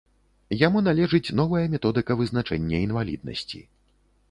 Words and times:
Яму 0.67 0.81
належыць 0.87 1.35
новая 1.41 1.61
методыка 1.75 2.19
вызначэння 2.23 2.83
інваліднасці. 2.89 3.65